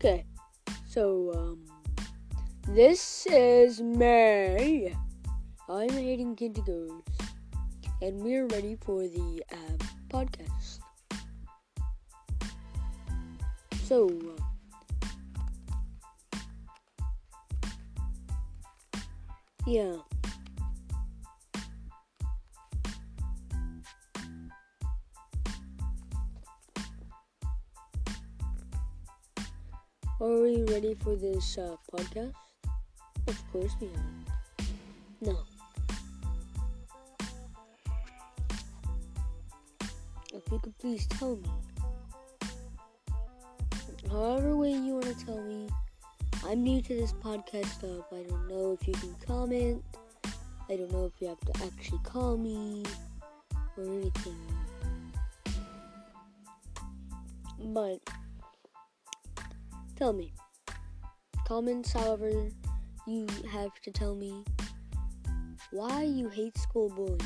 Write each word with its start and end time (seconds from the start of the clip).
Okay, 0.00 0.24
so 0.86 1.32
um, 1.34 1.64
this 2.68 3.26
is 3.26 3.80
May. 3.80 4.94
I'm 5.68 5.88
Hayden 5.88 6.36
Kintigos, 6.36 7.02
and 8.00 8.22
we're 8.22 8.46
ready 8.46 8.76
for 8.80 9.08
the 9.08 9.42
um, 9.50 9.78
podcast. 10.08 10.78
So, 13.86 14.06
uh, 14.06 14.40
yeah. 19.66 19.96
Are 30.20 30.42
we 30.42 30.64
ready 30.64 30.96
for 30.96 31.14
this 31.14 31.56
uh, 31.58 31.76
podcast? 31.92 32.32
Of 33.28 33.52
course 33.52 33.70
we 33.80 33.86
are. 33.86 34.64
No. 35.20 35.38
If 40.34 40.42
you 40.50 40.58
could 40.58 40.76
please 40.78 41.06
tell 41.06 41.36
me. 41.36 41.48
However 44.10 44.56
way 44.56 44.72
you 44.72 44.94
want 44.94 45.04
to 45.04 45.24
tell 45.24 45.40
me. 45.40 45.68
I'm 46.44 46.64
new 46.64 46.82
to 46.82 46.94
this 46.94 47.12
podcast 47.12 47.66
stuff. 47.66 48.06
I 48.10 48.24
don't 48.28 48.48
know 48.48 48.76
if 48.80 48.88
you 48.88 48.94
can 48.94 49.14
comment. 49.24 49.84
I 50.68 50.74
don't 50.74 50.90
know 50.90 51.04
if 51.04 51.12
you 51.20 51.28
have 51.28 51.40
to 51.40 51.64
actually 51.64 52.00
call 52.02 52.36
me 52.36 52.82
or 53.76 53.84
anything. 53.84 54.36
But 57.66 58.00
tell 59.98 60.12
me. 60.12 60.32
Comments, 61.44 61.92
however, 61.92 62.30
you 63.04 63.26
have 63.50 63.72
to 63.82 63.90
tell 63.90 64.14
me 64.14 64.44
why 65.72 66.04
you 66.04 66.28
hate 66.28 66.56
school 66.56 66.88
bullies. 66.90 67.18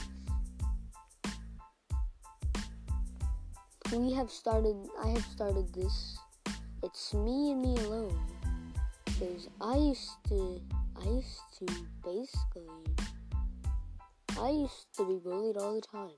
We 3.92 4.14
have 4.14 4.31
started, 4.31 4.77
I 5.05 5.09
have 5.09 5.25
started 5.27 5.70
this. 5.75 6.17
It's 6.83 7.12
me 7.12 7.53
and 7.53 7.61
me 7.61 7.77
alone. 7.77 8.19
Because 9.05 9.48
I 9.61 9.77
used 9.77 10.17
to, 10.29 10.59
I 10.98 11.09
used 11.11 11.41
to 11.59 11.67
basically, 12.03 12.86
I 14.41 14.48
used 14.48 14.86
to 14.97 15.05
be 15.07 15.19
bullied 15.23 15.59
all 15.59 15.75
the 15.75 15.83
time. 15.83 16.17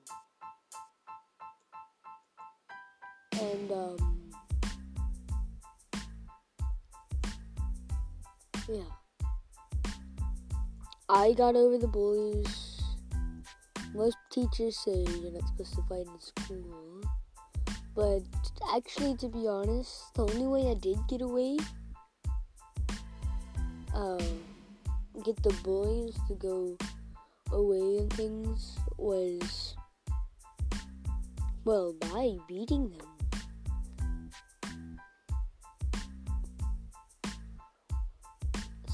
And, 3.41 3.72
um, 3.72 4.23
yeah. 8.68 8.82
I 11.08 11.32
got 11.34 11.54
over 11.54 11.78
the 11.78 11.86
bullies. 11.86 12.82
Most 13.94 14.16
teachers 14.30 14.78
say 14.84 15.04
you're 15.22 15.32
not 15.32 15.46
supposed 15.48 15.74
to 15.74 15.82
fight 15.88 16.06
in 16.06 16.20
school. 16.20 17.02
But 17.94 18.22
actually, 18.74 19.16
to 19.18 19.28
be 19.28 19.46
honest, 19.46 20.14
the 20.14 20.22
only 20.22 20.46
way 20.46 20.70
I 20.70 20.74
did 20.74 20.98
get 21.08 21.22
away, 21.22 21.58
uh, 23.94 24.18
get 25.24 25.40
the 25.42 25.54
bullies 25.62 26.16
to 26.26 26.34
go 26.34 26.76
away 27.52 27.98
and 27.98 28.12
things 28.14 28.76
was, 28.96 29.76
well, 31.64 31.94
by 32.00 32.36
beating 32.48 32.90
them. 32.90 33.14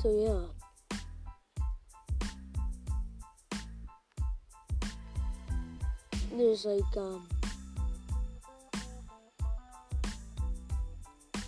So 0.03 0.09
yeah. 0.09 0.47
There's 6.33 6.65
like 6.65 6.97
um 6.97 7.28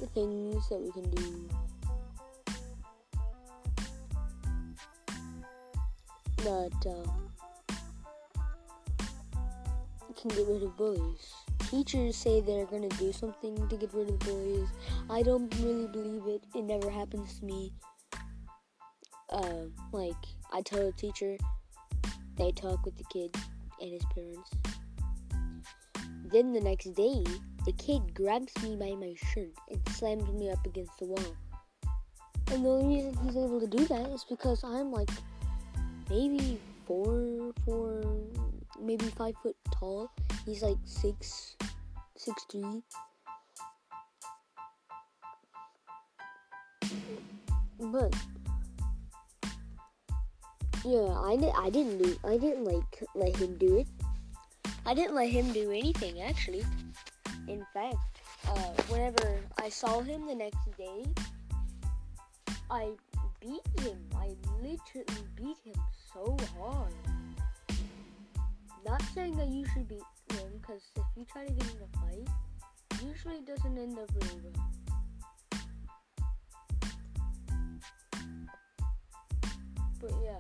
the 0.01 0.07
things 0.09 0.69
that 0.69 0.79
we 0.79 0.93
can 0.93 1.09
do 1.13 1.49
that 6.45 6.73
um, 6.87 7.33
can 10.21 10.29
get 10.29 10.47
rid 10.47 10.63
of 10.63 10.77
bullies. 10.77 11.33
Teachers 11.71 12.17
say 12.17 12.43
they're 12.43 12.67
gonna 12.67 12.91
do 12.91 13.13
something 13.13 13.67
to 13.69 13.77
get 13.79 13.95
rid 13.95 14.11
of 14.11 14.19
bullies. 14.19 14.69
I 15.09 15.23
don't 15.23 15.55
really 15.61 15.87
believe 15.87 16.27
it. 16.27 16.45
It 16.55 16.65
never 16.65 16.91
happens 16.91 17.39
to 17.39 17.47
me 17.47 17.73
uh, 19.33 19.65
like 19.93 20.15
I 20.53 20.61
tell 20.63 20.87
the 20.87 20.93
teacher, 20.93 21.37
they 22.37 22.53
talk 22.53 22.85
with 22.85 22.97
the 22.97 23.05
kid 23.05 23.35
and 23.81 23.93
his 23.93 24.05
parents. 24.15 24.51
Then 26.31 26.53
the 26.53 26.61
next 26.61 26.95
day, 26.95 27.25
the 27.65 27.73
kid 27.73 28.15
grabs 28.15 28.53
me 28.63 28.77
by 28.77 28.95
my 28.95 29.15
shirt 29.33 29.53
and 29.71 29.81
slams 29.91 30.29
me 30.33 30.51
up 30.51 30.65
against 30.67 30.99
the 30.99 31.07
wall. 31.07 31.37
And 32.51 32.65
the 32.65 32.69
only 32.69 32.97
reason 32.97 33.17
he's 33.25 33.37
able 33.37 33.61
to 33.61 33.67
do 33.67 33.87
that 33.87 34.11
is 34.11 34.25
because 34.29 34.63
I'm 34.65 34.91
like 34.93 35.11
maybe 36.11 36.61
four, 36.87 37.53
four, 37.65 38.03
maybe 38.81 39.07
five 39.07 39.35
foot 39.43 39.57
tall. 39.71 40.11
He's 40.45 40.63
like 40.63 40.77
six, 40.85 41.57
six 42.17 42.45
three. 42.51 42.83
But 47.79 48.15
yeah, 50.85 51.13
I, 51.15 51.39
I 51.57 51.71
didn't 51.71 51.99
do 51.99 52.17
I 52.25 52.37
didn't 52.37 52.65
like 52.65 53.03
let 53.15 53.37
him 53.37 53.57
do 53.57 53.79
it. 53.79 53.87
I 54.85 54.95
didn't 54.95 55.15
let 55.15 55.29
him 55.29 55.53
do 55.53 55.71
anything 55.71 56.21
actually. 56.23 56.65
In 57.49 57.65
fact, 57.73 57.97
uh, 58.49 58.73
whenever 58.89 59.41
I 59.61 59.69
saw 59.69 60.01
him 60.01 60.27
the 60.27 60.35
next 60.35 60.77
day, 60.77 61.05
I 62.71 62.91
beat 63.41 63.85
him. 63.85 63.99
I 64.17 64.35
literally 64.61 65.27
beat 65.37 65.57
him 65.65 65.81
so 66.13 66.37
hard. 66.59 66.93
Not 68.85 69.03
saying 69.15 69.37
that 69.37 69.49
you 69.49 69.65
should 69.73 69.87
beat 69.89 70.03
him, 70.33 70.49
because 70.61 70.83
if 70.97 71.05
you 71.17 71.25
try 71.25 71.45
to 71.47 71.53
get 71.53 71.71
in 71.71 71.83
a 71.83 71.99
fight, 71.99 72.29
usually 73.05 73.37
it 73.37 73.47
doesn't 73.47 73.79
end 73.79 73.99
up 73.99 74.11
really 74.15 74.41
well. 74.43 74.71
But 80.01 80.13
yeah. 80.25 80.39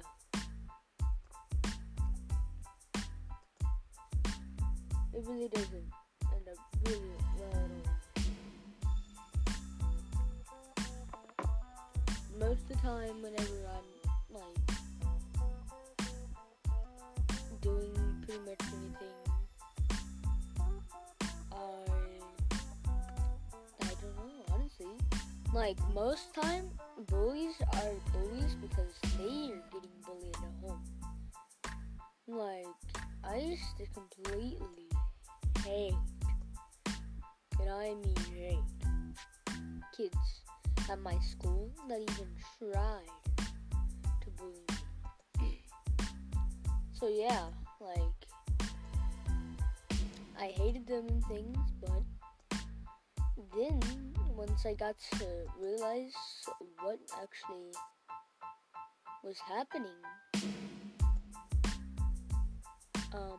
It 5.14 5.24
really 5.28 5.48
doesn't 5.48 5.92
end 6.32 6.48
up 6.50 6.56
really 6.86 7.00
well 7.38 7.50
at 7.52 7.70
all. 7.70 7.92
Most 12.40 12.62
of 12.62 12.68
the 12.68 12.74
time, 12.76 13.20
whenever 13.22 13.68
I'm 13.68 13.88
like 14.30 14.58
doing 17.60 18.24
pretty 18.24 18.40
much 18.40 18.60
anything, 18.72 19.18
I 21.52 21.56
I 23.82 23.94
don't 24.00 24.16
know 24.16 24.32
honestly. 24.54 24.96
Like 25.52 25.78
most 25.92 26.32
time, 26.34 26.70
bullies 27.08 27.60
are 27.74 27.92
bullies 28.14 28.54
because 28.54 28.94
they 29.18 29.52
are 29.52 29.62
getting 29.70 29.96
bullied 30.06 30.37
at 30.37 30.54
home. 30.66 30.82
Like 32.26 32.66
I 33.25 33.37
used 33.37 33.76
to 33.76 33.87
completely 33.92 34.91
hate, 35.64 35.94
and 37.61 37.70
I 37.70 37.94
mean 37.94 38.17
hate, 38.35 38.59
kids 39.97 40.43
at 40.91 41.00
my 41.00 41.19
school 41.19 41.70
that 41.88 42.00
even 42.00 42.29
tried 42.59 43.38
to 44.20 44.31
bully 44.37 44.64
me. 45.41 45.61
so 46.93 47.09
yeah, 47.09 47.47
like 47.81 48.23
I 50.41 50.47
hated 50.47 50.87
them 50.87 51.06
and 51.09 51.25
things, 51.26 51.56
but 51.81 52.03
then 53.56 53.81
once 54.35 54.67
I 54.67 54.75
got 54.75 54.97
to 55.19 55.26
realize 55.61 56.12
what 56.81 56.99
actually 57.23 57.73
was 59.23 59.37
happening, 59.47 60.03
um, 63.14 63.38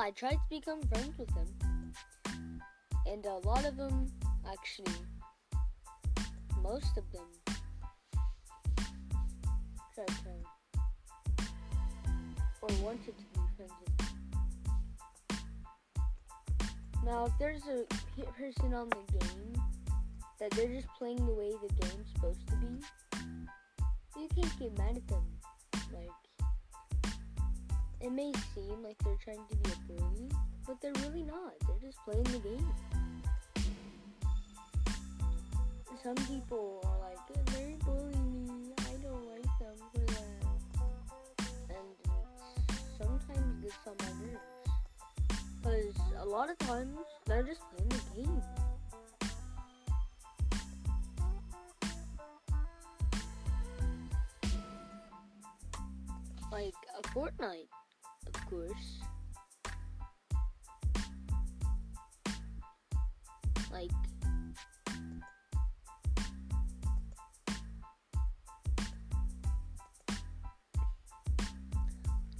I 0.00 0.10
tried 0.12 0.32
to 0.32 0.48
become 0.48 0.80
friends 0.84 1.18
with 1.18 1.28
them. 1.34 1.46
And 3.06 3.26
a 3.26 3.34
lot 3.46 3.66
of 3.66 3.76
them, 3.76 4.06
actually, 4.50 4.94
most 6.62 6.96
of 6.96 7.04
them, 7.12 7.26
tried 9.94 10.08
to, 10.08 11.04
or 12.62 12.68
wanted 12.82 13.04
to 13.04 13.12
be 13.12 13.40
friends 13.56 13.72
with 13.78 13.98
me. 13.98 14.06
Now, 17.04 17.26
if 17.26 17.32
there's 17.38 17.66
a 17.66 17.84
person 18.32 18.72
on 18.72 18.88
the 18.88 19.18
game 19.18 19.62
that 20.38 20.50
they're 20.52 20.72
just 20.72 20.88
playing 20.98 21.26
the 21.26 21.34
way 21.34 21.52
the 21.60 21.68
game's 21.74 22.10
supposed 22.14 22.46
to 22.48 22.56
be, 22.56 22.80
you 24.18 24.28
can't 24.34 24.58
get 24.58 24.78
mad 24.78 24.96
at 24.96 25.06
them. 25.08 25.26
Like, 25.92 26.19
it 28.00 28.12
may 28.12 28.32
seem 28.54 28.82
like 28.82 28.96
they're 29.04 29.18
trying 29.22 29.44
to 29.50 29.56
be 29.56 29.70
a 29.70 29.76
bully, 29.92 30.28
but 30.66 30.80
they're 30.80 30.92
really 31.04 31.22
not. 31.22 31.52
They're 31.66 31.78
just 31.80 31.98
playing 32.04 32.24
the 32.24 32.38
game. 32.38 32.72
Some 36.02 36.14
people 36.26 36.80
are 36.86 36.98
like, 36.98 37.18
they're 37.52 37.76
bullying 37.84 38.32
me. 38.46 38.72
I 38.78 38.96
don't 39.02 39.26
like 39.28 39.44
them 39.58 39.76
for 39.92 40.00
that. 40.14 40.40
And 41.68 41.88
sometimes 42.98 43.62
gets 43.62 43.86
on 43.86 43.96
my 43.98 44.12
nerves. 44.24 44.40
Because 45.62 45.94
a 46.18 46.24
lot 46.24 46.48
of 46.50 46.56
times, 46.58 46.96
they're 47.26 47.42
just 47.42 47.60
playing 47.76 47.90
the 47.90 48.22
game. 48.22 48.42
Like 56.50 56.74
a 56.98 57.02
Fortnite, 57.08 57.68
course. 58.50 59.00
Like 63.72 63.90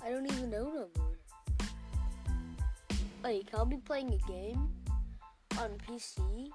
I 0.04 0.10
don't 0.10 0.26
even 0.26 0.50
know 0.50 0.64
no 0.64 0.88
more. 0.96 1.16
Like 3.22 3.48
I'll 3.54 3.64
be 3.64 3.76
playing 3.76 4.12
a 4.12 4.30
game 4.30 4.68
on 5.60 5.70
PC 5.88 6.48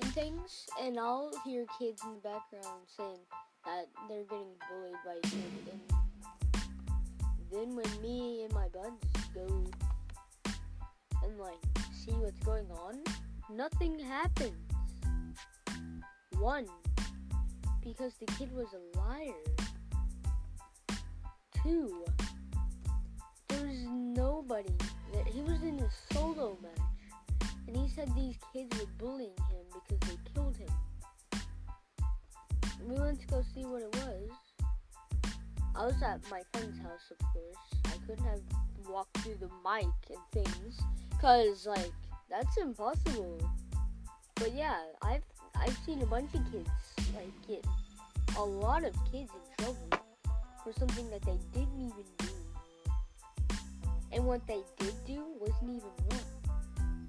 and 0.00 0.14
things, 0.14 0.66
and 0.80 0.98
I'll 0.98 1.30
hear 1.44 1.66
kids 1.78 2.02
in 2.04 2.14
the 2.14 2.20
background 2.20 2.80
saying 2.96 3.18
that 3.66 3.88
they're 4.08 4.24
getting 4.24 4.54
bullied 4.70 4.94
by 5.04 5.28
kid, 5.28 5.72
and 5.72 5.99
then 7.50 7.74
when 7.74 8.02
me 8.02 8.44
and 8.44 8.52
my 8.52 8.68
buds 8.68 9.06
go 9.34 9.46
and 11.24 11.38
like 11.38 11.58
see 11.92 12.12
what's 12.12 12.38
going 12.40 12.70
on, 12.70 13.02
nothing 13.52 13.98
happens. 13.98 14.54
One, 16.38 16.66
because 17.82 18.14
the 18.20 18.26
kid 18.26 18.52
was 18.52 18.68
a 18.72 18.98
liar. 18.98 19.32
Two, 21.62 22.04
there 23.48 23.66
was 23.66 23.84
nobody 23.86 24.74
that 25.12 25.26
he 25.26 25.42
was 25.42 25.62
in 25.62 25.80
a 25.80 26.14
solo 26.14 26.56
match, 26.62 27.50
and 27.66 27.76
he 27.76 27.88
said 27.88 28.08
these 28.14 28.36
kids 28.52 28.78
were 28.78 28.86
bullying 28.96 29.36
him 29.50 29.66
because 29.74 30.08
they 30.08 30.18
killed 30.32 30.56
him. 30.56 30.68
We 32.88 32.98
went 32.98 33.20
to 33.20 33.26
go 33.26 33.44
see 33.54 33.64
what 33.64 33.82
it 33.82 33.94
was. 33.96 34.30
I 35.74 35.86
was 35.86 36.02
at 36.02 36.20
my 36.30 36.42
friend's 36.52 36.78
house, 36.78 37.10
of 37.10 37.18
course. 37.32 37.56
I 37.86 38.06
couldn't 38.06 38.24
have 38.24 38.40
walked 38.88 39.18
through 39.18 39.36
the 39.36 39.50
mic 39.64 39.86
and 40.08 40.44
things, 40.44 40.80
cause 41.20 41.66
like 41.66 41.92
that's 42.28 42.56
impossible. 42.56 43.38
But 44.36 44.54
yeah, 44.54 44.76
I've 45.02 45.22
I've 45.54 45.76
seen 45.86 46.02
a 46.02 46.06
bunch 46.06 46.34
of 46.34 46.40
kids 46.52 46.70
like 47.14 47.30
get 47.46 47.64
a 48.36 48.42
lot 48.42 48.84
of 48.84 48.94
kids 49.10 49.30
in 49.34 49.64
trouble 49.64 50.00
for 50.62 50.72
something 50.72 51.10
that 51.10 51.22
they 51.22 51.38
didn't 51.52 51.80
even 51.80 52.04
do. 52.18 52.26
And 54.12 54.26
what 54.26 54.46
they 54.46 54.60
did 54.78 54.94
do 55.06 55.24
wasn't 55.38 55.70
even 55.70 55.90
wrong. 56.10 57.08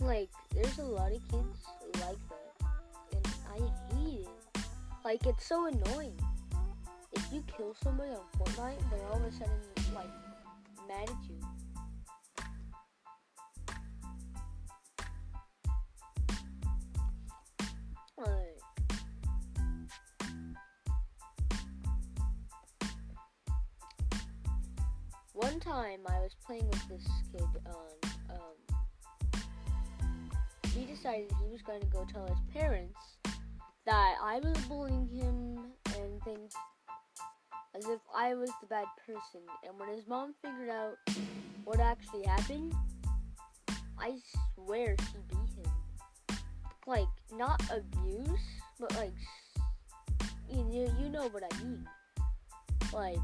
Like, 0.00 0.30
there's 0.54 0.78
a 0.78 0.84
lot 0.84 1.12
of 1.12 1.20
kids 1.28 1.66
like 2.00 2.18
that. 2.28 2.66
And 3.12 3.26
I 3.48 3.94
hate 3.94 4.26
it. 4.26 4.62
Like, 5.04 5.26
it's 5.26 5.46
so 5.46 5.66
annoying. 5.66 6.18
If 7.12 7.32
you 7.32 7.44
kill 7.56 7.74
somebody 7.82 8.10
on 8.10 8.24
Fortnite, 8.38 8.78
they're 8.90 9.06
all 9.08 9.16
of 9.16 9.24
a 9.24 9.32
sudden, 9.32 9.60
like, 9.94 10.06
mad 10.88 11.10
at 11.10 11.28
you. 11.28 11.38
One 25.34 25.58
time 25.58 26.00
I 26.06 26.20
was 26.20 26.36
playing 26.46 26.68
with 26.68 26.88
this 26.88 27.08
kid 27.32 27.42
on, 27.66 27.88
um, 28.30 29.40
he 30.72 30.84
decided 30.84 31.32
he 31.42 31.50
was 31.50 31.62
going 31.62 31.80
to 31.80 31.86
go 31.86 32.06
tell 32.12 32.26
his 32.26 32.38
parents 32.52 33.18
that 33.84 34.14
I 34.22 34.38
was 34.38 34.56
bullying 34.68 35.08
him 35.08 35.58
and 35.96 36.22
things 36.22 36.52
as 37.74 37.86
if 37.86 38.00
I 38.14 38.34
was 38.34 38.50
the 38.60 38.66
bad 38.66 38.86
person. 39.06 39.40
And 39.66 39.78
when 39.78 39.88
his 39.88 40.06
mom 40.06 40.34
figured 40.42 40.68
out 40.68 40.96
what 41.64 41.80
actually 41.80 42.24
happened, 42.26 42.74
I 43.98 44.18
swear 44.54 44.96
she 44.98 45.18
beat 45.28 45.38
him. 45.64 46.38
Like, 46.86 47.08
not 47.32 47.62
abuse, 47.70 48.40
but 48.78 48.94
like, 48.96 49.14
you, 50.50 50.92
you 51.00 51.08
know 51.08 51.28
what 51.28 51.44
I 51.50 51.62
mean. 51.62 51.86
Like, 52.92 53.18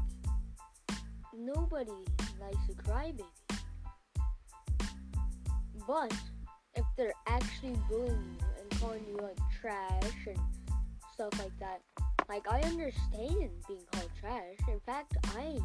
nobody 1.37 1.91
likes 2.39 2.57
a 2.69 2.73
crybaby. 2.73 3.23
But 5.87 6.13
if 6.75 6.85
they're 6.97 7.13
actually 7.27 7.77
bullying 7.89 8.37
you 8.39 8.45
and 8.61 8.79
calling 8.79 9.03
you 9.07 9.17
like 9.17 9.37
trash 9.59 10.27
and 10.27 10.39
stuff 11.13 11.37
like 11.39 11.57
that, 11.59 11.81
like 12.29 12.45
I 12.47 12.61
understand 12.61 13.49
being 13.67 13.85
called 13.91 14.09
trash. 14.19 14.55
In 14.67 14.79
fact, 14.85 15.17
I 15.35 15.57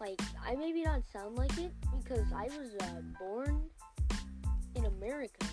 like 0.00 0.20
I 0.44 0.56
maybe 0.56 0.82
not 0.82 1.02
sound 1.12 1.36
like 1.36 1.56
it 1.56 1.72
because 2.02 2.26
I 2.34 2.48
was 2.58 2.74
uh, 2.80 3.00
born 3.18 3.62
in 4.74 4.86
America. 4.86 5.46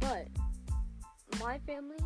But 0.00 0.28
my 1.38 1.58
family, 1.66 1.96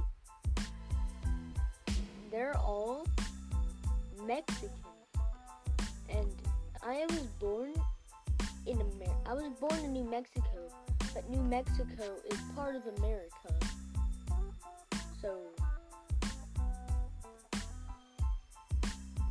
they're 2.33 2.57
all 2.57 3.07
Mexican, 4.27 4.71
and 6.11 6.27
I 6.83 7.07
was 7.09 7.27
born 7.39 7.73
in 8.67 8.81
America. 8.81 9.15
I 9.25 9.35
was 9.35 9.53
born 9.61 9.85
in 9.85 9.93
New 9.93 10.05
Mexico, 10.05 10.69
but 11.15 11.31
New 11.31 11.43
Mexico 11.43 12.17
is 12.29 12.39
part 12.57 12.75
of 12.75 12.83
America. 12.99 13.68
So, 15.21 15.37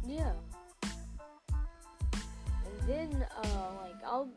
yeah. 0.06 0.34
And 2.65 2.88
then, 2.88 3.25
uh, 3.44 3.72
like, 3.84 4.03
I'll 4.06 4.29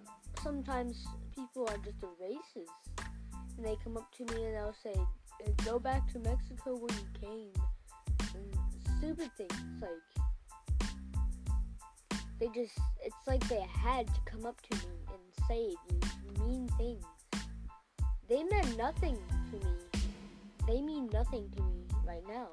sometimes 0.43 1.05
people 1.35 1.69
are 1.69 1.79
just 1.79 2.01
racist, 2.01 2.71
and 3.57 3.67
they 3.67 3.77
come 3.83 3.97
up 3.97 4.11
to 4.17 4.25
me 4.35 4.45
and 4.45 4.55
they'll 4.55 4.77
say, 4.83 4.95
"Uh, 4.95 5.51
"Go 5.65 5.79
back 5.79 6.11
to 6.13 6.19
Mexico 6.21 6.77
where 6.77 6.95
you 6.97 7.07
came," 7.21 7.53
and 8.35 8.57
stupid 8.99 9.31
things 9.37 9.83
like 9.83 10.11
they 12.41 12.49
just 12.55 12.79
it's 13.03 13.27
like 13.27 13.47
they 13.49 13.61
had 13.61 14.07
to 14.07 14.21
come 14.25 14.47
up 14.47 14.61
to 14.63 14.77
me 14.79 14.95
and 15.13 15.47
say 15.47 15.75
these 15.89 16.39
mean 16.41 16.69
things. 16.79 17.05
They 18.29 18.43
meant 18.45 18.77
nothing 18.79 19.19
to 19.51 19.57
me. 19.67 19.90
They 20.71 20.81
mean 20.81 21.11
nothing 21.13 21.51
to 21.57 21.63
me 21.65 21.83
right 22.07 22.23
now. 22.29 22.47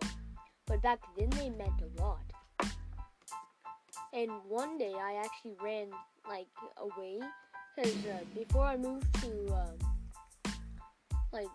But 0.65 0.81
back 0.81 0.97
then 1.15 1.29
they 1.29 1.51
meant 1.51 1.79
a 1.83 2.01
lot. 2.01 2.24
And 4.12 4.31
one 4.47 4.79
day 4.79 4.93
I 5.00 5.21
actually 5.24 5.53
ran 5.62 5.89
like 6.27 6.47
away 6.77 7.19
because 7.75 7.93
uh, 8.07 8.24
before 8.33 8.65
I 8.65 8.75
moved 8.75 9.05
to 9.21 9.53
um, 9.53 10.51
like 11.31 11.45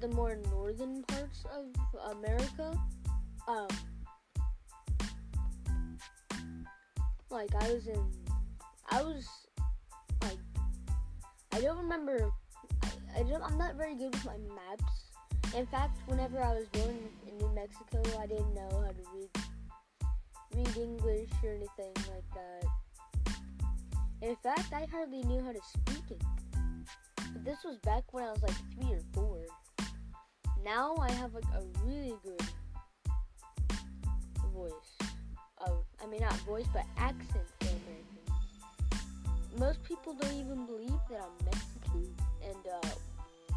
the 0.00 0.08
more 0.08 0.36
northern 0.52 1.04
parts 1.04 1.46
of 1.56 2.14
America, 2.14 2.78
um, 3.48 3.68
like 7.30 7.54
I 7.54 7.72
was 7.72 7.86
in, 7.86 8.04
I 8.90 9.02
was 9.02 9.26
like, 10.22 10.38
I 11.52 11.62
don't 11.62 11.78
remember. 11.78 12.30
I, 12.82 13.20
I 13.20 13.22
don't. 13.22 13.42
I'm 13.42 13.56
not 13.56 13.76
very 13.76 13.94
good 13.94 14.12
with 14.12 14.26
my 14.26 14.36
maps. 14.36 15.09
In 15.56 15.66
fact, 15.66 15.98
whenever 16.06 16.40
I 16.40 16.54
was 16.54 16.66
born 16.68 16.96
in 17.26 17.38
New 17.38 17.52
Mexico, 17.54 18.02
I 18.18 18.26
didn't 18.26 18.54
know 18.54 18.68
how 18.70 18.90
to 18.90 19.04
read 19.14 19.28
read 20.54 20.76
English 20.76 21.30
or 21.44 21.50
anything 21.50 21.92
like 22.08 22.24
that. 22.34 22.64
In 24.22 24.36
fact, 24.36 24.72
I 24.72 24.86
hardly 24.90 25.22
knew 25.22 25.42
how 25.42 25.52
to 25.52 25.60
speak 25.62 26.04
it. 26.10 26.22
But 27.32 27.44
this 27.44 27.58
was 27.64 27.78
back 27.78 28.12
when 28.12 28.24
I 28.24 28.30
was 28.32 28.42
like 28.42 28.56
three 28.74 28.92
or 28.92 29.00
four. 29.12 29.38
Now 30.64 30.96
I 31.00 31.10
have 31.12 31.34
like 31.34 31.44
a 31.54 31.62
really 31.84 32.14
good 32.22 32.42
voice 34.52 34.98
of, 35.58 35.84
I 36.02 36.06
mean 36.06 36.20
not 36.20 36.34
voice, 36.40 36.66
but 36.72 36.84
accent 36.96 37.46
for 37.60 37.66
Americans. 37.66 38.30
most 39.58 39.82
people 39.84 40.14
don't 40.14 40.32
even 40.34 40.66
believe 40.66 41.00
that 41.10 41.20
I'm 41.22 41.44
Mexican, 41.44 42.14
and 42.44 42.66
uh, 42.72 42.88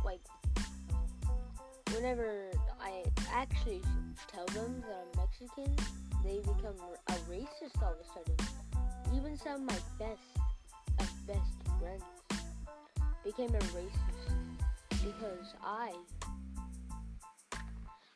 like 0.06 0.22
whenever 1.94 2.50
I 2.82 3.04
actually 3.32 3.82
tell 4.28 4.46
them 4.48 4.84
that 4.88 5.06
I'm 5.16 5.20
Mexican, 5.20 5.76
they 6.24 6.40
become 6.40 6.76
a 7.08 7.14
racist 7.30 7.82
all 7.82 7.94
of 7.94 8.00
a 8.00 8.06
sudden. 8.14 8.36
Even 9.16 9.38
some 9.38 9.56
of 9.56 9.62
my 9.62 9.78
best 10.00 10.22
of 11.00 11.28
best 11.28 11.54
friends 11.80 12.04
became 13.24 13.50
a 13.50 13.60
racist 13.60 15.04
because 15.04 15.54
I 15.64 15.94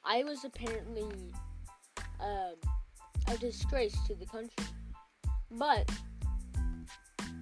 I 0.04 0.24
was 0.24 0.44
apparently 0.44 1.34
um, 2.20 2.56
a 3.28 3.38
disgrace 3.38 3.96
to 4.08 4.16
the 4.16 4.26
country. 4.26 4.66
But 5.52 5.90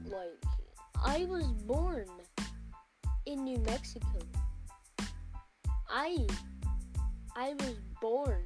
like 0.05 0.43
I 1.03 1.25
was 1.25 1.45
born 1.47 2.07
in 3.25 3.43
New 3.43 3.59
Mexico. 3.59 4.19
I 5.89 6.27
I 7.35 7.53
was 7.53 7.75
born 8.01 8.43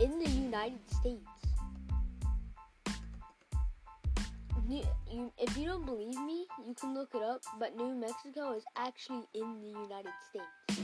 in 0.00 0.18
the 0.18 0.30
United 0.30 0.80
States. 0.88 1.26
If 5.38 5.56
you 5.56 5.66
don't 5.66 5.84
believe 5.84 6.20
me, 6.20 6.46
you 6.64 6.74
can 6.74 6.94
look 6.94 7.10
it 7.14 7.22
up, 7.22 7.42
but 7.58 7.76
New 7.76 7.94
Mexico 7.94 8.52
is 8.52 8.62
actually 8.76 9.24
in 9.34 9.60
the 9.60 9.68
United 9.68 10.12
States. 10.28 10.80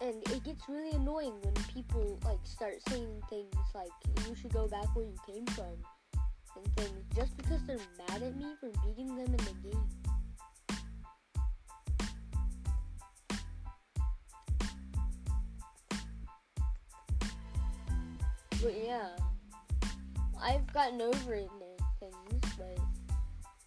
And 0.00 0.22
it 0.30 0.44
gets 0.44 0.68
really 0.68 0.90
annoying 0.90 1.34
when 1.42 1.54
people 1.74 2.20
like 2.24 2.38
start 2.44 2.74
saying 2.88 3.20
things 3.28 3.54
like 3.74 3.90
you 4.28 4.36
should 4.36 4.52
go 4.52 4.68
back 4.68 4.94
where 4.94 5.06
you 5.06 5.16
came 5.26 5.46
from 5.46 5.74
and 6.54 6.76
things 6.76 7.04
just 7.14 7.36
because 7.36 7.60
they're 7.66 7.78
mad 8.08 8.22
at 8.22 8.36
me 8.36 8.54
for 8.60 8.70
beating 8.86 9.16
them 9.16 9.26
in 9.26 9.36
the 9.36 9.70
game. 9.70 10.05
But 18.62 18.74
yeah, 18.84 19.08
I've 20.40 20.72
gotten 20.72 21.02
over 21.02 21.34
it 21.34 21.50
and 22.00 22.12
things, 22.30 22.54
but 22.58 22.78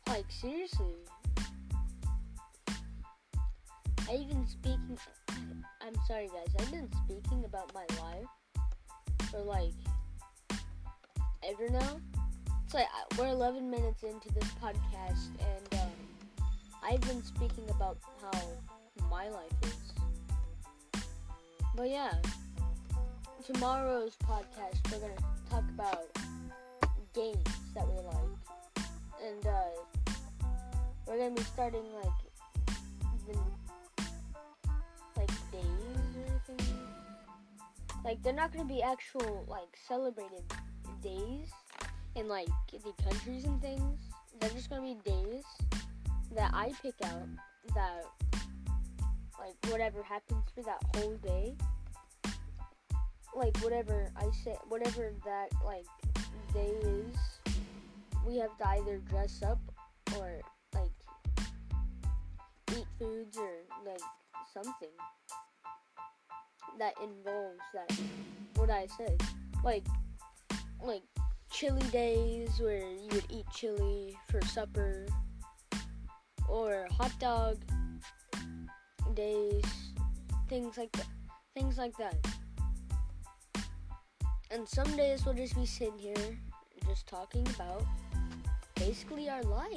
like 0.08 0.26
seriously, 0.30 0.96
I 4.10 4.16
even 4.16 4.48
speaking. 4.48 4.98
I'm 5.82 5.94
sorry, 6.08 6.28
guys. 6.28 6.54
I've 6.60 6.72
been 6.72 6.90
speaking 7.06 7.46
about 7.46 7.72
my 7.74 7.86
life 8.02 8.26
for 9.30 9.42
like 9.42 9.74
ever 11.48 11.70
now. 11.70 12.00
It's 12.66 12.74
like 12.74 12.88
we're 13.18 13.28
11 13.28 13.70
minutes 13.70 14.04
into 14.04 14.34
this 14.34 14.50
podcast, 14.62 15.30
and 15.40 15.82
um, 15.82 15.90
I've 16.84 17.02
been 17.02 17.24
speaking 17.24 17.70
about 17.70 17.98
how 18.22 18.42
my 19.10 19.30
life 19.30 19.54
is. 19.64 21.02
But 21.76 21.90
yeah 21.90 22.14
tomorrow's 23.46 24.16
podcast, 24.18 24.92
we're 24.92 25.00
gonna 25.00 25.14
talk 25.50 25.64
about 25.70 26.06
games 27.14 27.38
that 27.74 27.88
we 27.88 27.96
like, 27.96 28.86
and 29.26 29.48
uh, 29.48 30.14
we're 31.08 31.18
gonna 31.18 31.36
be 31.36 31.44
starting 31.44 31.84
like 32.04 32.12
the 33.28 33.38
like 35.18 35.32
days 35.52 36.16
or 36.18 36.56
things. 36.56 36.70
Like 38.04 38.22
they're 38.24 38.34
not 38.34 38.52
gonna 38.52 38.66
be 38.66 38.82
actual 38.82 39.46
like 39.48 39.78
celebrated 39.88 40.44
days 41.02 41.50
in 42.16 42.28
like 42.28 42.50
the 42.72 42.94
countries 43.04 43.46
and 43.46 43.62
things. 43.62 44.00
They're 44.40 44.50
just 44.50 44.70
gonna 44.70 44.82
be 44.82 44.98
days 45.06 45.44
that 46.36 46.52
I 46.54 46.74
pick 46.82 46.96
out 47.06 47.28
that 47.74 48.04
like 49.40 49.56
whatever 49.72 50.04
happens 50.04 50.44
for 50.54 50.62
that 50.64 50.84
whole 50.96 51.16
day 51.18 51.56
like 53.36 53.58
whatever 53.58 54.12
I 54.16 54.30
say, 54.44 54.56
whatever 54.68 55.14
that 55.26 55.50
like 55.66 55.86
day 56.54 56.74
is, 56.84 57.54
we 58.26 58.38
have 58.38 58.56
to 58.58 58.68
either 58.68 58.98
dress 59.10 59.42
up 59.44 59.60
or 60.18 60.42
like 60.74 60.92
eat 62.78 62.86
foods 62.98 63.38
or 63.38 63.52
like 63.86 64.02
something 64.54 64.90
that 66.78 66.94
involves 67.04 67.60
that 67.74 68.00
what 68.56 68.70
I 68.70 68.88
said. 68.98 69.22
Like 69.64 69.86
like 70.82 71.04
chili 71.52 71.84
days 71.92 72.60
where 72.60 72.90
you 72.92 73.08
would 73.12 73.26
eat 73.30 73.46
chili 73.54 74.18
for 74.30 74.42
supper 74.46 75.06
or 76.48 76.88
hot 76.98 77.12
dog 77.20 77.58
days, 79.14 79.64
things 80.48 80.78
like 80.78 80.92
that. 80.94 81.08
Things 81.56 81.78
like 81.78 81.98
that. 81.98 82.16
And 84.52 84.68
some 84.68 84.98
days 84.98 85.26
we'll 85.26 85.36
just 85.36 85.56
be 85.56 85.66
sitting 85.66 85.98
here 86.00 86.38
just 86.88 87.06
talking 87.08 87.48
about 87.56 87.84
basically 88.76 89.30
our 89.30 89.44
life. 89.44 89.70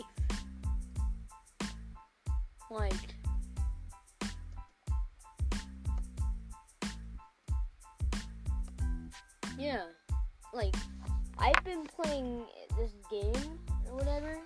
Like, 2.71 2.95
yeah, 9.59 9.83
like, 10.55 10.75
I've 11.37 11.63
been 11.65 11.85
playing 11.85 12.45
this 12.79 12.93
game 13.11 13.59
or 13.87 13.97
whatever 13.97 14.39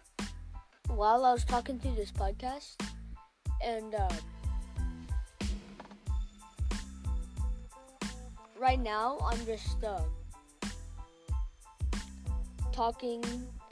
while 0.88 1.25
I 1.25 1.33
was 1.33 1.45
talking 1.45 1.78
through 1.78 1.95
this 1.95 2.11
podcast, 2.11 2.75
and, 3.64 3.95
um, 3.95 4.16
right 8.58 8.80
now 8.80 9.18
I'm 9.25 9.44
just 9.46 9.82
uh, 9.84 10.00
talking 12.72 13.22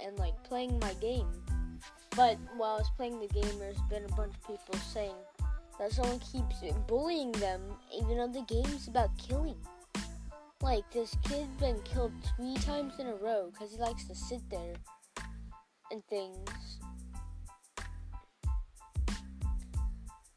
and 0.05 0.17
like 0.19 0.35
playing 0.45 0.79
my 0.81 0.93
game. 0.95 1.29
But 2.17 2.39
while 2.57 2.75
I 2.75 2.79
was 2.79 2.91
playing 2.97 3.21
the 3.21 3.29
game, 3.29 3.59
there's 3.59 3.81
been 3.91 4.05
a 4.05 4.15
bunch 4.15 4.35
of 4.35 4.47
people 4.47 4.75
saying 4.93 5.17
that 5.79 5.93
someone 5.93 6.21
keeps 6.21 6.63
bullying 6.87 7.33
them, 7.33 7.61
even 7.93 8.19
though 8.19 8.29
the 8.29 8.45
game's 8.47 8.87
about 8.89 9.11
killing. 9.19 9.57
Like 10.61 10.89
this 10.93 11.17
kid's 11.25 11.49
been 11.59 11.81
killed 11.83 12.13
three 12.37 12.55
times 12.57 12.95
in 12.99 13.07
a 13.09 13.15
row 13.17 13.51
because 13.53 13.73
he 13.73 13.79
likes 13.79 14.07
to 14.07 14.15
sit 14.15 14.41
there 14.51 14.75
and 15.91 16.03
things. 16.07 16.49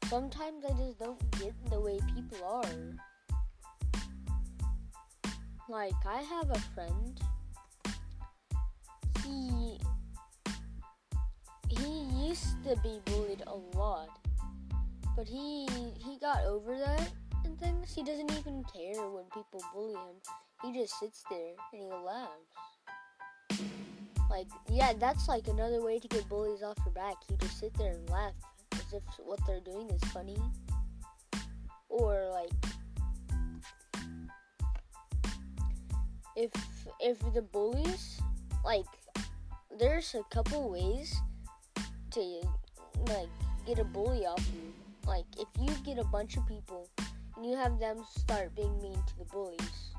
Sometimes 0.08 0.64
I 0.64 0.72
just 0.72 0.98
don't 0.98 1.30
get 1.38 1.54
the 1.70 1.80
way 1.80 1.98
people 2.14 2.38
are. 2.44 3.07
Like, 5.68 5.92
I 6.06 6.22
have 6.22 6.50
a 6.50 6.58
friend. 6.74 7.20
He 9.22 9.78
he 11.68 12.26
used 12.26 12.64
to 12.64 12.74
be 12.82 13.00
bullied 13.04 13.42
a 13.46 13.54
lot, 13.76 14.08
but 15.14 15.28
he 15.28 15.68
he 15.98 16.18
got 16.18 16.42
over 16.46 16.78
that 16.78 17.12
and 17.44 17.60
things. 17.60 17.94
He 17.94 18.02
doesn't 18.02 18.32
even 18.32 18.64
care 18.64 19.10
when 19.10 19.24
people 19.34 19.62
bully 19.74 19.92
him. 19.92 20.16
He 20.62 20.72
just 20.72 20.98
sits 20.98 21.22
there 21.30 21.52
and 21.74 21.82
he 21.82 21.88
laughs. 21.88 22.32
Like, 24.30 24.48
yeah, 24.70 24.94
that's 24.98 25.28
like 25.28 25.48
another 25.48 25.82
way 25.82 25.98
to 25.98 26.08
get 26.08 26.26
bullies 26.30 26.62
off 26.62 26.78
your 26.86 26.94
back. 26.94 27.16
You 27.30 27.36
just 27.36 27.60
sit 27.60 27.74
there 27.74 27.92
and 27.92 28.08
laugh 28.08 28.32
as 28.72 28.92
if 28.94 29.02
what 29.18 29.38
they're 29.46 29.60
doing 29.60 29.90
is 29.90 30.02
funny. 30.12 30.38
Or 31.90 32.30
like 32.32 32.52
if 36.38 36.52
if 37.00 37.18
the 37.34 37.42
bullies 37.42 38.20
like 38.64 38.86
there's 39.78 40.14
a 40.14 40.22
couple 40.32 40.70
ways 40.70 41.16
to 42.12 42.20
like 43.08 43.28
get 43.66 43.80
a 43.80 43.84
bully 43.84 44.24
off 44.24 44.44
you. 44.54 44.72
Like 45.06 45.24
if 45.36 45.48
you 45.60 45.74
get 45.84 45.98
a 45.98 46.04
bunch 46.04 46.36
of 46.36 46.46
people 46.46 46.88
and 47.36 47.44
you 47.44 47.56
have 47.56 47.80
them 47.80 48.04
start 48.16 48.54
being 48.54 48.80
mean 48.80 48.94
to 48.94 49.18
the 49.18 49.24
bullies, 49.24 49.92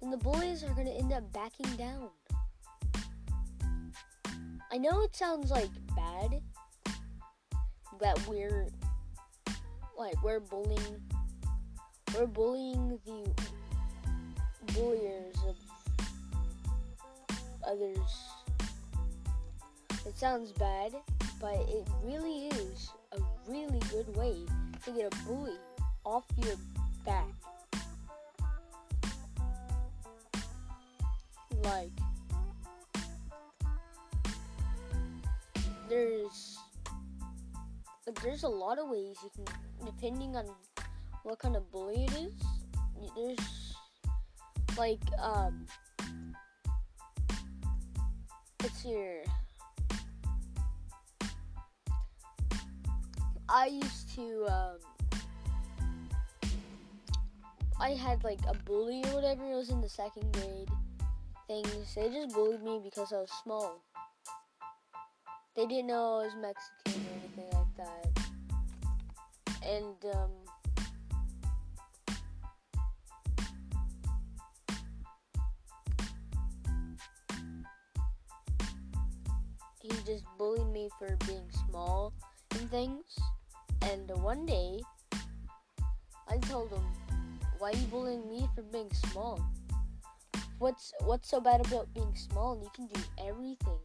then 0.00 0.10
the 0.10 0.16
bullies 0.16 0.62
are 0.62 0.72
gonna 0.74 0.90
end 0.90 1.12
up 1.12 1.32
backing 1.32 1.74
down. 1.76 2.10
I 4.70 4.78
know 4.78 5.02
it 5.02 5.16
sounds 5.16 5.50
like 5.50 5.70
bad 5.96 6.40
that 8.00 8.26
we're 8.28 8.68
like 9.98 10.22
we're 10.22 10.40
bullying 10.40 11.02
we're 12.14 12.26
bullying 12.26 12.98
the 13.04 13.30
bulliers 14.74 15.36
of 15.46 15.56
others. 17.66 17.98
It 20.06 20.16
sounds 20.16 20.52
bad, 20.52 20.92
but 21.40 21.54
it 21.68 21.86
really 22.02 22.48
is 22.48 22.90
a 23.12 23.20
really 23.48 23.80
good 23.90 24.16
way 24.16 24.36
to 24.84 24.90
get 24.90 25.12
a 25.12 25.16
bully 25.26 25.56
off 26.04 26.24
your 26.36 26.56
back. 27.04 27.28
Like, 31.62 31.90
there's 35.88 36.58
there's 38.22 38.42
a 38.42 38.48
lot 38.48 38.78
of 38.78 38.88
ways 38.88 39.16
you 39.22 39.30
can 39.34 39.44
depending 39.84 40.36
on 40.36 40.46
what 41.22 41.38
kind 41.38 41.56
of 41.56 41.70
bully 41.70 42.04
it 42.04 42.12
is. 42.14 42.32
There's 43.16 43.74
like 44.76 45.02
um 45.20 45.66
I 53.48 53.66
used 53.66 54.14
to 54.16 54.46
um 54.48 54.78
I 57.80 57.90
had 57.90 58.24
like 58.24 58.40
a 58.48 58.54
bully 58.64 59.04
or 59.04 59.14
whatever. 59.14 59.44
It 59.44 59.54
was 59.54 59.70
in 59.70 59.80
the 59.80 59.88
second 59.88 60.32
grade. 60.32 60.68
Things 61.46 61.94
they 61.94 62.08
just 62.08 62.34
bullied 62.34 62.62
me 62.62 62.80
because 62.82 63.12
I 63.12 63.18
was 63.18 63.30
small. 63.42 63.82
They 65.54 65.66
didn't 65.66 65.86
know 65.86 66.20
I 66.20 66.24
was 66.24 66.34
Mexican 66.40 67.06
or 67.06 67.18
anything 67.18 67.50
like 67.52 67.76
that. 67.76 68.08
And 69.64 70.14
um, 70.14 70.30
he 79.82 79.88
just 80.06 80.24
bullied 80.38 80.68
me 80.68 80.88
for 80.98 81.16
being 81.26 81.50
small 81.68 82.12
and 82.52 82.70
things. 82.70 83.04
And 83.82 84.08
one 84.22 84.46
day, 84.46 84.80
I 86.28 86.38
told 86.38 86.70
him, 86.70 86.86
"Why 87.58 87.72
are 87.72 87.76
you 87.76 87.86
bullying 87.88 88.28
me 88.28 88.48
for 88.54 88.62
being 88.62 88.92
small? 89.10 89.40
What's 90.58 90.94
what's 91.04 91.28
so 91.28 91.40
bad 91.40 91.66
about 91.66 91.92
being 91.92 92.14
small? 92.14 92.56
You 92.62 92.70
can 92.74 92.86
do 92.86 93.00
everything. 93.18 93.80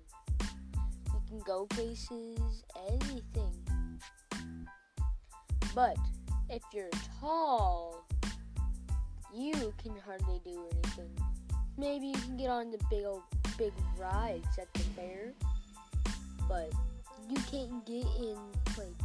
You 1.14 1.22
can 1.28 1.40
go 1.40 1.66
places, 1.66 2.64
anything. 2.88 3.58
But 5.74 5.98
if 6.50 6.62
you're 6.74 6.94
tall, 7.20 8.06
you 9.34 9.74
can 9.82 9.96
hardly 10.06 10.40
do 10.46 10.70
anything. 10.72 11.18
Maybe 11.78 12.08
you 12.08 12.20
can 12.22 12.38
get 12.38 12.50
on 12.50 12.70
the 12.70 12.78
big 12.90 13.06
old 13.06 13.24
big 13.58 13.74
rides 13.98 14.58
at 14.60 14.72
the 14.74 14.84
fair, 14.96 15.34
but 16.48 16.72
you 17.30 17.36
can't 17.52 17.86
get 17.86 18.06
in 18.20 18.38
like 18.78 19.02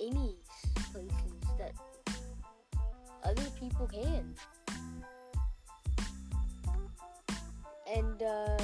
any 0.00 0.34
places 0.92 1.42
that 1.58 1.72
other 3.24 3.50
people 3.58 3.86
can. 3.86 4.34
And 7.94 8.22
uh, 8.22 8.58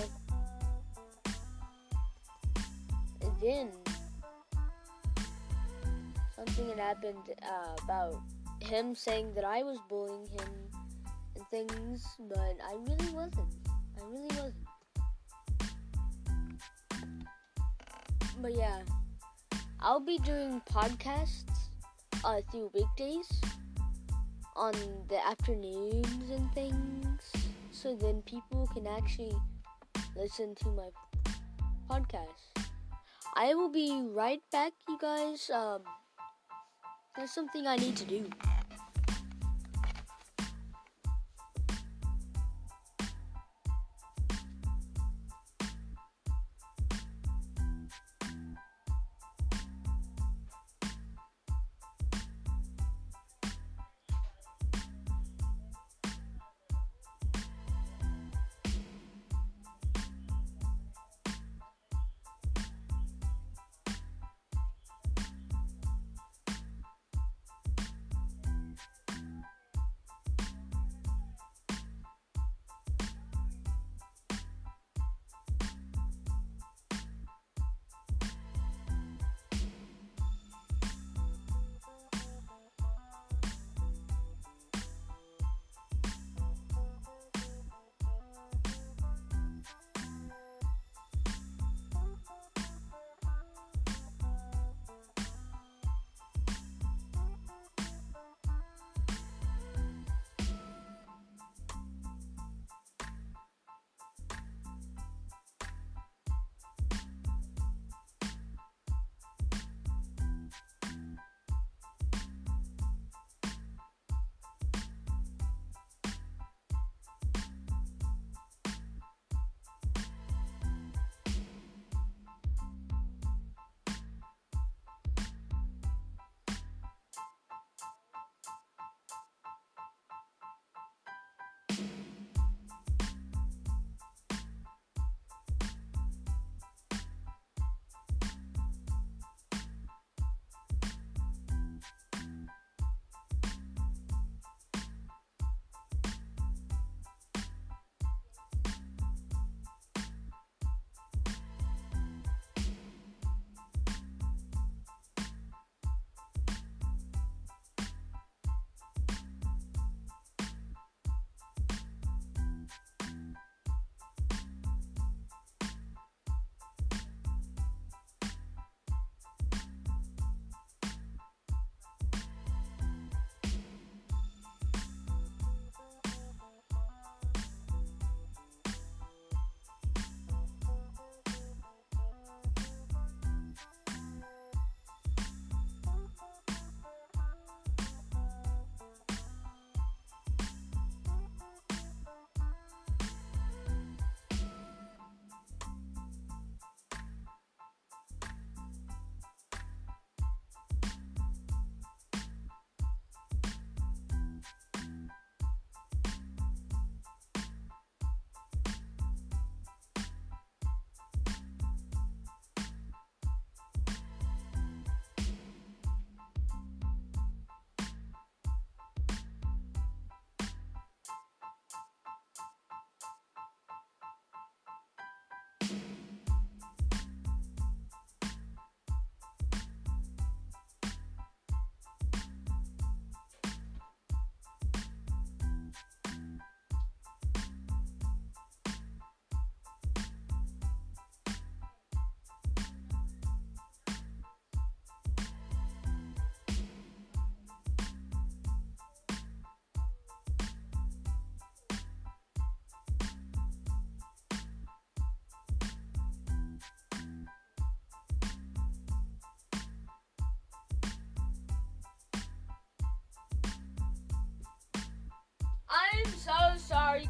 then 3.43 3.69
something 6.37 6.69
had 6.69 6.79
happened 6.79 7.17
uh, 7.43 7.77
about 7.83 8.21
him 8.61 8.95
saying 8.95 9.35
that 9.35 9.45
I 9.45 9.63
was 9.63 9.79
bullying 9.89 10.29
him 10.29 10.49
and 11.35 11.45
things, 11.51 12.07
but 12.29 12.57
I 12.65 12.75
really 12.75 13.13
wasn't. 13.13 13.49
I 13.69 14.05
really 14.11 14.29
wasn't. 14.37 14.72
But 18.43 18.57
yeah, 18.57 18.81
I'll 19.79 20.01
be 20.01 20.19
doing 20.19 20.61
podcasts 20.69 21.45
uh, 22.25 22.41
through 22.51 22.73
weekdays 22.75 23.31
on 24.57 24.73
the 25.09 25.25
afternoons 25.25 26.29
and 26.29 26.53
things, 26.53 27.23
so 27.71 27.95
then 27.95 28.21
people 28.23 28.69
can 28.75 28.89
actually 28.89 29.37
listen 30.17 30.57
to 30.57 30.69
my 30.71 30.89
podcast. 31.89 32.67
I 33.37 33.55
will 33.55 33.71
be 33.71 34.09
right 34.11 34.43
back, 34.51 34.73
you 34.89 34.99
guys. 35.01 35.49
Um, 35.49 35.83
there's 37.17 37.31
something 37.31 37.69
I 37.69 37.77
need 37.77 37.95
to 37.97 38.05
do. 38.05 38.27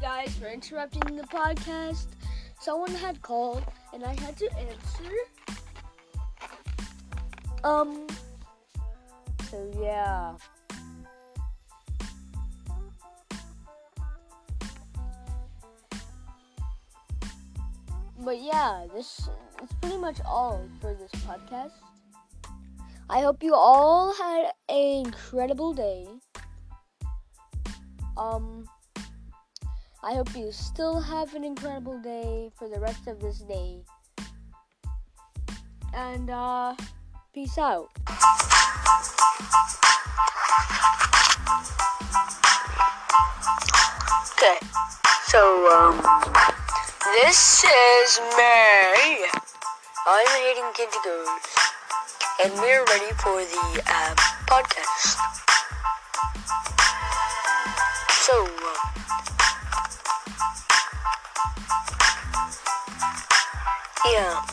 Guys 0.03 0.35
for 0.35 0.47
interrupting 0.47 1.15
the 1.15 1.23
podcast. 1.23 2.07
Someone 2.59 2.91
had 2.91 3.21
called 3.21 3.63
and 3.93 4.03
I 4.03 4.13
had 4.19 4.35
to 4.35 4.49
answer. 4.57 5.13
Um, 7.63 8.05
so 9.49 9.71
yeah. 9.81 10.33
But 18.19 18.41
yeah, 18.41 18.87
this 18.93 19.29
is 19.63 19.69
pretty 19.79 19.97
much 19.97 20.17
all 20.25 20.67
for 20.81 20.93
this 20.95 21.11
podcast. 21.23 21.71
I 23.09 23.21
hope 23.21 23.41
you 23.41 23.53
all 23.55 24.13
had 24.13 24.51
an 24.67 25.05
incredible 25.05 25.73
day. 25.73 26.07
Um, 28.17 28.67
I 30.05 30.15
hope 30.15 30.35
you 30.35 30.51
still 30.51 30.99
have 30.99 31.33
an 31.33 31.45
incredible 31.45 31.97
day 31.97 32.51
for 32.57 32.67
the 32.67 32.77
rest 32.77 33.07
of 33.07 33.21
this 33.21 33.39
day. 33.39 33.79
And, 35.93 36.29
uh, 36.29 36.75
peace 37.33 37.57
out. 37.57 37.87
Okay, 44.35 44.59
so, 45.27 45.71
um, 45.71 45.95
this 47.15 47.63
is 47.63 48.19
May. 48.35 49.25
I'm 50.05 50.27
Hayden 50.27 50.69
Kintigos, 50.75 51.29
and 52.43 52.53
we're 52.59 52.83
ready 52.83 53.13
for 53.23 53.39
the 53.39 53.83
uh, 53.87 54.15
podcast. 54.51 55.15
So, 58.27 58.43
uh, 58.43 58.92
yeah. 64.13 64.52